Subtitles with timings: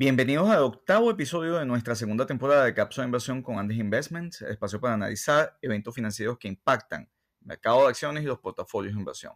[0.00, 4.42] Bienvenidos al octavo episodio de nuestra segunda temporada de Cápsula de Inversión con Andes Investments,
[4.42, 9.00] espacio para analizar eventos financieros que impactan el mercado de acciones y los portafolios de
[9.00, 9.32] inversión,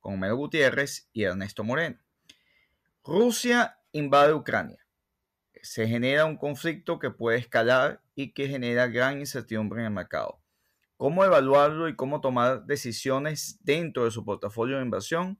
[0.00, 1.98] con Homero Gutiérrez y Ernesto Moreno.
[3.04, 4.78] Rusia invade Ucrania.
[5.60, 10.40] Se genera un conflicto que puede escalar y que genera gran incertidumbre en el mercado.
[10.96, 15.38] ¿Cómo evaluarlo y cómo tomar decisiones dentro de su portafolio de inversión?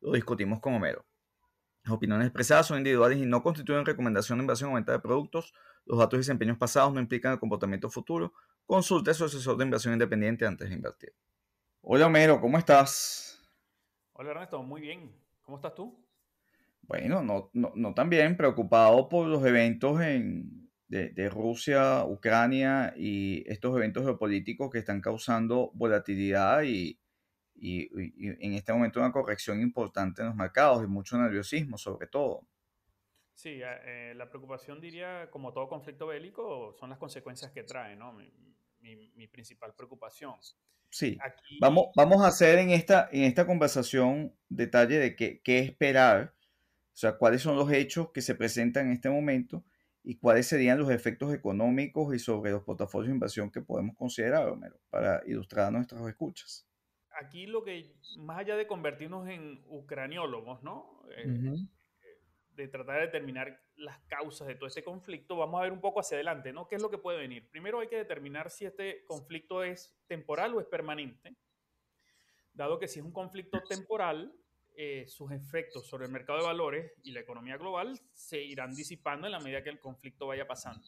[0.00, 1.04] Lo discutimos con Homero.
[1.86, 5.54] Las opiniones expresadas son individuales y no constituyen recomendación de inversión o venta de productos.
[5.84, 8.32] Los datos y desempeños pasados no implican el comportamiento futuro.
[8.66, 11.14] Consulte a su asesor de inversión independiente antes de invertir.
[11.82, 13.40] Hola Homero, ¿cómo estás?
[14.14, 15.14] Hola Ernesto, muy bien.
[15.42, 16.04] ¿Cómo estás tú?
[16.82, 23.44] Bueno, no, no, tan bien, preocupado por los eventos en, de, de, Rusia, Ucrania y
[23.46, 26.98] estos eventos geopolíticos que están causando volatilidad y,
[27.58, 27.88] y,
[28.44, 32.46] en este momento una corrección importante en los mercados y mucho nerviosismo sobre todo.
[33.34, 38.12] Sí, eh, la preocupación diría, como todo conflicto bélico, son las consecuencias que trae, ¿no?
[38.12, 38.32] Mi,
[38.80, 40.34] mi, principal preocupación.
[40.88, 41.18] Sí,
[41.60, 46.34] vamos, vamos a hacer en esta, en esta conversación detalle de qué, qué esperar,
[46.94, 49.64] o sea, cuáles son los hechos que se presentan en este momento
[50.02, 54.48] y cuáles serían los efectos económicos y sobre los portafolios de inversión que podemos considerar,
[54.48, 56.66] Homero, para ilustrar nuestras escuchas
[57.20, 61.02] aquí lo que, más allá de convertirnos en ucraniólogos, ¿no?
[61.16, 61.56] Eh,
[62.50, 66.00] de tratar de determinar las causas de todo este conflicto, vamos a ver un poco
[66.00, 66.66] hacia adelante, ¿no?
[66.66, 67.48] ¿Qué es lo que puede venir?
[67.50, 71.36] Primero hay que determinar si este conflicto es temporal o es permanente,
[72.54, 74.34] dado que si es un conflicto temporal,
[74.78, 79.26] eh, sus efectos sobre el mercado de valores y la economía global se irán disipando
[79.26, 80.86] en la medida que el conflicto vaya pasando.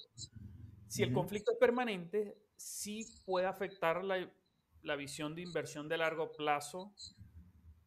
[0.86, 4.30] Si el conflicto es permanente, sí puede afectar la
[4.82, 6.94] la visión de inversión de largo plazo.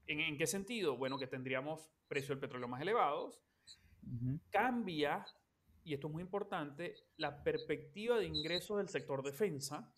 [0.08, 0.98] ¿En, qué sentido?
[0.98, 3.42] Bueno, que tendríamos precios del petróleo más elevados.
[4.50, 5.26] Cambia,
[5.84, 9.92] y esto es muy importante, la perspectiva de ingresos del sector defensa.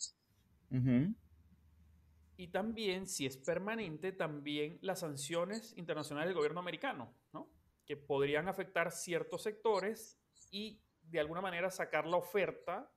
[2.35, 7.47] Y también, si es permanente, también las sanciones internacionales del gobierno americano, ¿no?
[7.85, 10.19] que podrían afectar ciertos sectores
[10.51, 12.89] y de alguna manera sacar la oferta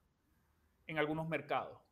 [0.86, 1.85] en algunos mercados.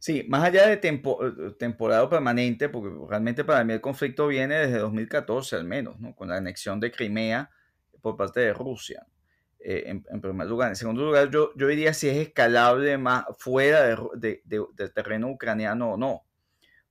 [0.00, 4.78] Sí, más allá de temporada temporada permanente, porque realmente para mí el conflicto viene desde
[4.78, 6.16] 2014 al menos, ¿no?
[6.16, 7.50] con la anexión de Crimea
[8.00, 9.06] por parte de Rusia,
[9.58, 10.70] eh, en, primer lugar.
[10.70, 15.92] En segundo lugar, yo, yo diría si es escalable más fuera de, del terreno ucraniano
[15.92, 16.24] o no,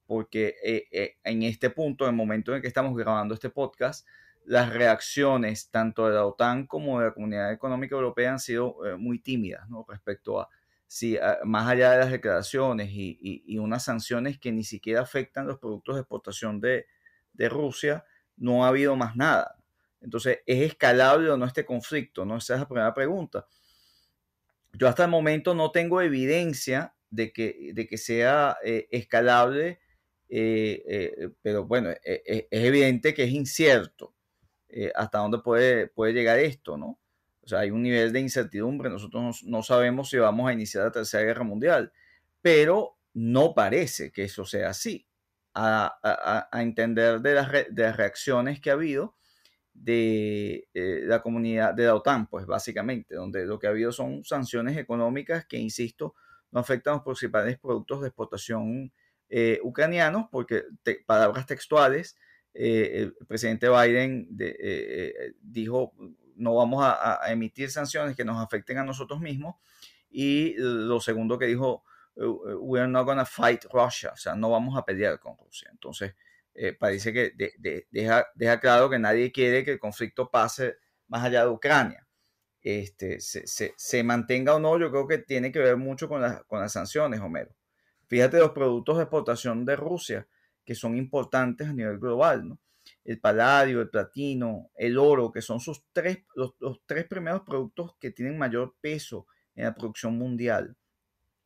[0.06, 4.08] porque eh, eh, en este punto, en el momento en que estamos grabando este podcast,
[4.46, 9.18] las reacciones tanto de la OTAN como de la Comunidad Económica Europea han sido muy
[9.18, 9.84] tímidas ¿no?
[9.90, 10.50] respecto a
[10.90, 15.60] si ah, más allá de las declaraciones y, unas sanciones que ni siquiera afectan los
[15.60, 16.88] productos de exportación de,
[17.48, 18.04] Rusia,
[18.36, 19.56] no ha habido más nada.
[20.02, 22.26] Entonces, ¿es escalable o no este conflicto?
[22.26, 22.38] ¿no?
[22.38, 23.48] Esa es la primera pregunta.
[24.74, 29.80] Yo hasta el momento no tengo evidencia de que, sea eh, escalable,
[30.28, 34.16] eh, eh, pero bueno, es evidente que es incierto
[34.96, 36.99] hasta dónde puede llegar esto, ¿no?
[37.50, 38.90] Sea, hay un nivel de incertidumbre.
[38.90, 41.92] Nosotros no, sabemos si vamos a iniciar la Tercera Guerra Mundial,
[42.42, 45.06] pero no parece que eso sea así.
[45.56, 47.50] A, entender de las,
[47.98, 49.16] reacciones que ha habido
[49.74, 54.24] de eh, la comunidad de la OTAN, pues básicamente, donde lo que ha habido son
[54.24, 56.14] sanciones económicas que, insisto,
[56.52, 58.94] no afectan a los principales productos de exportación
[59.28, 60.64] eh, ucranianos, porque
[61.06, 62.16] palabras textuales,
[62.54, 64.30] eh, el presidente Biden
[65.42, 65.94] dijo
[66.40, 69.56] no vamos a, emitir sanciones que nos afecten a nosotros mismos.
[70.10, 71.84] Y lo segundo que dijo,
[72.16, 72.26] uh,
[72.60, 75.70] we are not going to fight Russia, o sea, no vamos a pelear con Rusia.
[75.72, 76.16] Entonces,
[76.56, 77.34] eh, parece que
[77.92, 82.08] deja, deja, claro que nadie quiere que el conflicto pase más allá de Ucrania.
[82.62, 86.60] Este, se, se, mantenga o no, yo creo que tiene que ver mucho con, con
[86.60, 87.56] las sanciones, Homero.
[88.08, 90.28] Fíjate los productos de exportación de Rusia,
[90.66, 92.60] que son importantes a nivel global, ¿no?
[93.10, 96.54] El paladio, el platino, el oro, que son sus tres, los,
[96.86, 99.26] tres primeros productos que tienen mayor peso
[99.56, 100.78] en la producción mundial.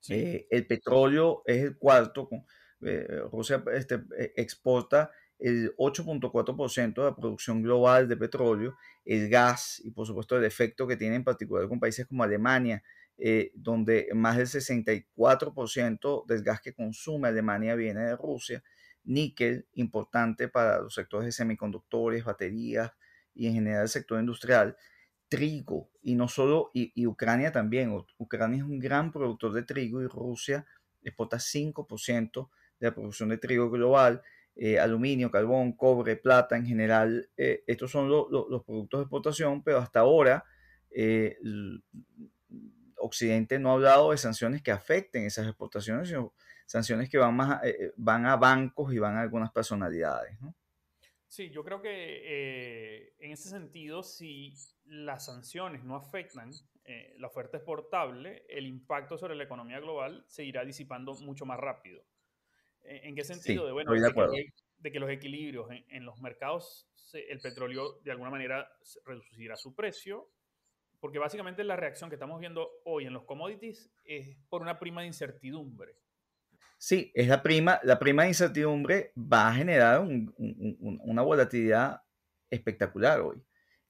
[0.09, 2.27] Eh, el petróleo es el cuarto.
[2.81, 8.75] Eh, Rusia este, eh, exporta el 8.4% de la producción global de petróleo,
[9.05, 12.83] el gas y por supuesto el efecto que tiene en particular con países como Alemania,
[13.53, 18.61] donde más del 64% del gas que consume Alemania viene de Rusia
[19.05, 22.91] níquel importante para los sectores de semiconductores, baterías
[23.33, 24.77] y en general el sector industrial,
[25.27, 27.91] trigo y no solo, y, Ucrania también.
[28.17, 30.65] Ucrania es un gran productor de trigo y Rusia
[31.03, 34.21] exporta 5% de la producción de trigo global.
[34.55, 37.27] eh, aluminio, carbón, cobre, plata en general.
[37.37, 40.45] Eh, estos son los productos de exportación, pero hasta ahora
[40.91, 41.37] eh,
[42.97, 46.35] Occidente no ha hablado de sanciones que afecten esas exportaciones, sino
[46.73, 47.61] sanciones que van, más,
[47.95, 50.41] van a bancos y van a algunas personalidades.
[50.41, 50.55] ¿no?
[51.27, 54.53] Sí, yo creo que en ese sentido, si
[54.85, 56.51] las sanciones no afectan
[57.17, 62.03] la oferta exportable, el impacto sobre la economía global se irá disipando mucho más rápido.
[62.81, 63.67] ¿En qué sentido?
[63.67, 68.67] de, bueno, de, que, los equilibrios en, los mercados, el petróleo de alguna manera
[69.05, 70.27] reducirá su precio,
[70.99, 75.01] porque básicamente la reacción que estamos viendo hoy en los commodities es por una prima
[75.01, 75.97] de incertidumbre.
[76.85, 82.01] Sí, es la prima, la prima de incertidumbre va a generar una volatilidad
[82.49, 83.41] espectacular hoy.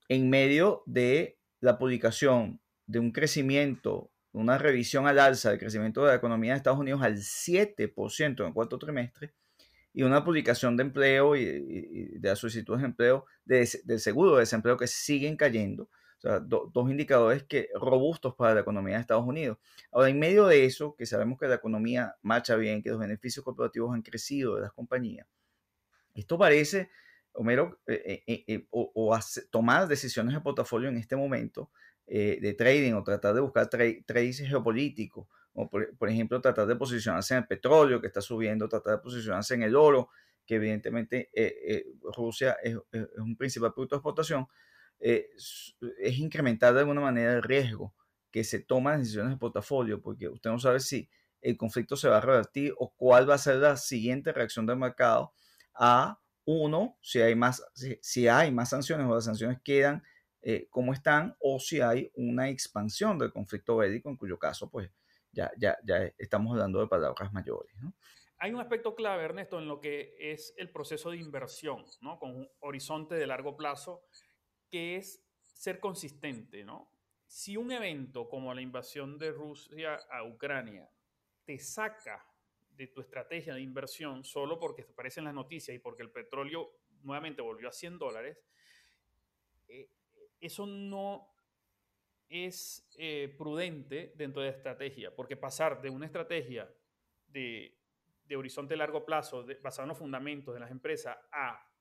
[0.09, 6.09] En medio de la publicación de un crecimiento una revisión al alza del crecimiento de
[6.09, 9.33] la economía de Estados Unidos al 7% en el cuarto trimestre
[9.91, 14.77] y una publicación de empleo y, de las solicitudes de empleo del seguro de desempleo
[14.77, 15.89] que siguen cayendo.
[16.23, 19.57] O sea, dos indicadores que robustos para la economía de Estados Unidos.
[19.91, 23.43] Ahora, en medio de eso, que sabemos que la economía marcha bien, que los beneficios
[23.43, 25.27] corporativos han crecido de las compañías,
[26.15, 26.89] esto parece,
[27.33, 31.71] Homero, eh, eh, eh, o, tomar decisiones de portafolio en este momento
[32.05, 37.33] eh, de trading o tratar de buscar trades geopolíticos, o por, ejemplo tratar de posicionarse
[37.33, 40.09] en el petróleo que está subiendo, tratar de posicionarse en el oro,
[40.45, 41.85] que evidentemente eh, eh,
[42.15, 42.77] Rusia es,
[43.17, 44.47] un principal producto de exportación,
[45.03, 47.93] es incrementar de alguna manera el riesgo
[48.31, 51.09] que se toman decisiones de portafolio, porque usted no sabe si
[51.41, 54.77] el conflicto se va a revertir o cuál va a ser la siguiente reacción del
[54.77, 55.33] mercado
[55.75, 57.63] a uno, si hay más,
[58.01, 60.03] si hay más sanciones o las sanciones quedan
[60.41, 64.89] eh, cómo están o si hay una expansión del conflicto bélico, en cuyo caso, pues
[65.31, 67.73] ya, ya, ya estamos hablando de palabras mayores.
[68.39, 72.19] Hay un aspecto clave, Ernesto, en lo que es el proceso de inversión, ¿no?
[72.19, 74.03] con un horizonte de largo plazo,
[74.73, 75.23] que es
[75.53, 76.65] ser consistente.
[76.65, 76.89] ¿no?
[77.27, 80.89] Si un evento como la invasión de Rusia a Ucrania
[81.45, 82.25] te saca
[82.75, 86.71] de tu estrategia de inversión solo porque aparecen las noticias y porque el petróleo
[87.03, 88.35] nuevamente volvió a 100 dólares,
[89.67, 89.91] eh,
[90.41, 91.35] eso no
[92.27, 96.67] es eh, prudente dentro de la estrategia, porque pasar de una estrategia
[97.27, 97.77] de,
[98.35, 101.72] horizonte largo plazo, basada en los fundamentos de las empresas, a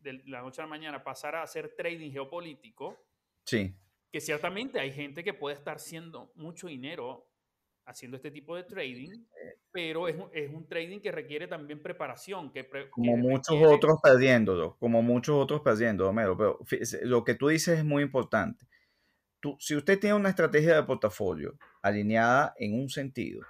[0.00, 2.98] de la noche a la mañana pasar a hacer trading geopolítico,
[3.44, 3.74] sí.
[4.10, 7.30] que ciertamente hay gente que puede estar haciendo mucho dinero
[7.90, 9.24] haciendo este tipo de trading,
[9.72, 12.52] pero es un, es un trading que requiere también preparación.
[12.52, 16.58] Que como muchos otros perdiéndolo, como muchos otros perdiendo, Homero, pero
[17.02, 18.66] lo que tú dices es muy importante.
[19.40, 23.42] Tú, si usted tiene una estrategia de portafolio alineada en un sentido,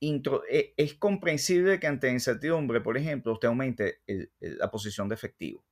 [0.00, 4.00] e, es comprensible que ante incertidumbre, por ejemplo, usted aumente
[4.40, 5.64] la posición de efectivo.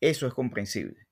[0.00, 1.06] Eso es comprensible.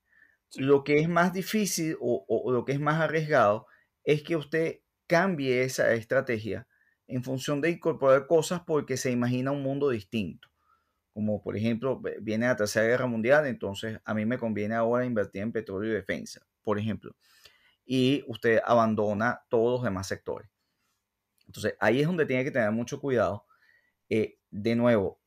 [0.56, 3.66] Lo que es más difícil o, o, lo que es más arriesgado
[4.04, 6.66] es que usted cambie esa estrategia
[7.06, 10.48] en función de incorporar cosas porque se imagina un mundo distinto.
[11.12, 15.42] Como por ejemplo, viene la Tercera Guerra Mundial, entonces a mí me conviene ahora invertir
[15.42, 17.14] en petróleo y defensa, por ejemplo.
[17.84, 20.48] Y usted abandona todos los demás sectores.
[21.55, 23.47] Entonces ahí es donde tiene que tener mucho cuidado.
[24.09, 25.21] Eh, de nuevo,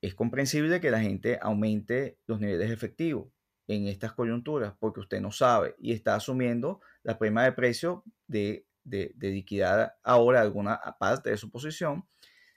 [0.00, 3.28] es comprensible que la gente aumente los niveles efectivos
[3.68, 8.66] en estas coyunturas porque usted no sabe y está asumiendo la prima de precio de
[8.84, 12.06] de, liquidar ahora alguna parte de su posición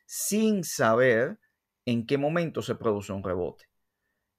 [0.06, 1.40] sin saber
[1.86, 3.66] en qué momento se produce un rebote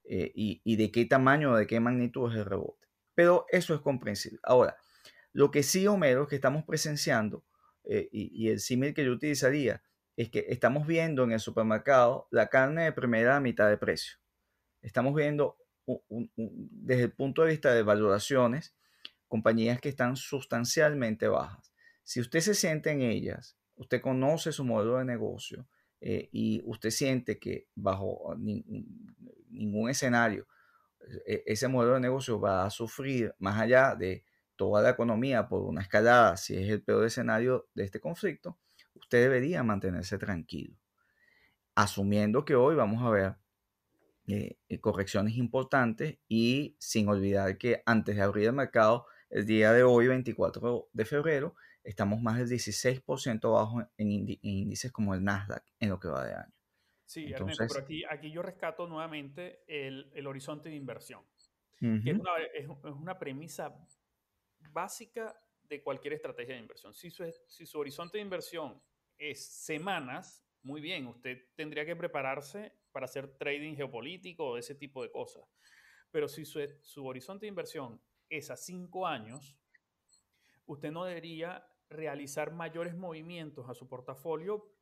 [0.05, 2.87] eh, y, de qué tamaño o de qué magnitud es el rebote.
[3.15, 4.39] Pero eso es comprensible.
[4.43, 4.77] Ahora,
[5.33, 7.45] lo que sí, Homero, es que estamos presenciando,
[7.87, 9.83] eh, y, el símil que yo utilizaría,
[10.17, 14.19] es que estamos viendo en el supermercado la carne de primera mitad de precio.
[14.83, 15.59] Estamos viendo
[16.07, 18.75] desde el punto de vista de valoraciones,
[19.29, 21.73] compañías que están sustancialmente bajas.
[22.03, 25.67] Si usted se siente en ellas, usted conoce su modelo de negocio
[26.01, 30.47] eh, y usted siente que bajo ningún escenario
[31.27, 34.25] e, ese modelo de negocio va a sufrir más allá de
[34.57, 38.59] toda la economía por una escalada, si es el peor escenario de este conflicto,
[38.95, 40.77] usted debería mantenerse tranquilo,
[41.75, 43.37] asumiendo que hoy vamos a ver
[44.29, 49.73] eh, eh, correcciones importantes y sin olvidar que antes de abrir el mercado, el día
[49.73, 55.65] de hoy, 24 de febrero, estamos más del 16% abajo en, índices como el Nasdaq
[55.79, 56.53] en lo que va de año.
[57.05, 61.23] Sí, Ernesto, pero aquí, aquí yo rescato nuevamente el, el horizonte de inversión,
[61.79, 63.73] que es una, es, una, premisa
[64.73, 66.95] básica de cualquier estrategia de inversión.
[66.95, 68.81] Si su, horizonte de inversión
[69.19, 75.03] es semanas, muy bien, usted tendría que prepararse para hacer trading geopolítico o ese tipo
[75.03, 75.45] de cosas.
[76.11, 79.57] Pero si su, su horizonte de inversión es a cinco años,
[80.67, 84.73] usted no debería realizar mayores movimientos a su portafolio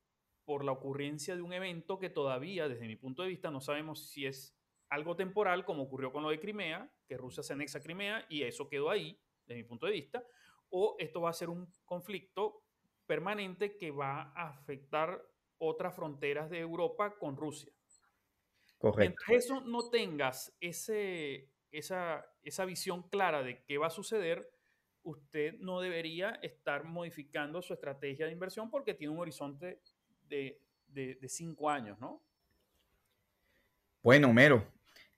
[0.44, 4.08] por la ocurrencia de un evento que todavía, desde mi punto de vista, no sabemos
[4.08, 4.56] si es
[4.88, 8.42] algo temporal, como ocurrió con lo de Crimea, que Rusia se anexa a Crimea y
[8.42, 10.24] eso quedó ahí, desde mi punto de vista,
[10.70, 12.62] o esto va a ser un conflicto
[13.06, 15.22] permanente que va a afectar
[15.58, 17.72] otras fronteras de Europa con Rusia.
[18.78, 19.24] Correcto.
[19.26, 24.50] Mientras eso no tengas ese, esa, esa visión clara de qué va a suceder,
[25.02, 29.80] usted no debería estar modificando su estrategia de inversión porque tiene un horizonte
[30.28, 32.22] de, de, de cinco años, ¿no?
[34.02, 34.66] Bueno, Mero,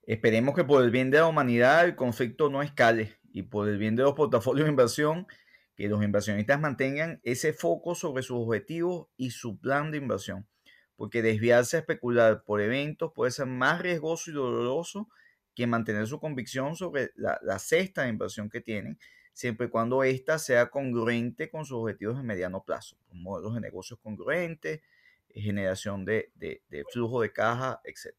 [0.03, 3.77] esperemos que por el bien de la humanidad el conflicto no escale y por el
[3.77, 5.27] bien de los portafolios de inversión,
[5.75, 10.47] que los inversionistas mantengan ese foco sobre sus objetivos y su plan de inversión,
[10.95, 15.07] porque desviarse a especular por eventos puede ser más riesgoso y doloroso
[15.53, 18.97] que mantener su convicción sobre la, la cesta de inversión que tienen,
[19.33, 23.99] siempre y cuando ésta sea congruente con sus objetivos de mediano plazo, modelos de negocios
[24.01, 24.81] congruentes,
[25.29, 28.15] generación de, de, de flujo de caja, etc.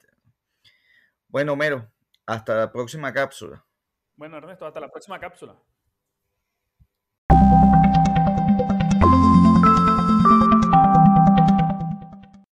[1.27, 1.91] Bueno, Mero,
[2.25, 3.65] hasta la próxima cápsula.
[4.19, 5.57] Bueno, Ernesto, hasta la próxima cápsula.